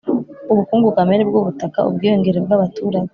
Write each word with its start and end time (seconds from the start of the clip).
ubukungu 0.51 0.87
kamere 0.97 1.21
bw'ubutaka, 1.29 1.79
ubwiyongere 1.89 2.37
bw'abaturage, 2.45 3.09